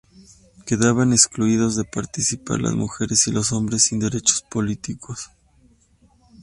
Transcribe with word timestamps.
Quedaban 0.65 1.13
excluidos 1.13 1.75
de 1.75 1.83
participar 1.83 2.59
las 2.59 2.73
mujeres 2.73 3.27
y 3.27 3.31
los 3.31 3.51
hombres 3.51 3.83
sin 3.83 3.99
derechos 3.99 4.41
políticos. 4.41 5.29